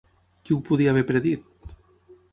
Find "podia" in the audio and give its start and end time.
0.69-0.95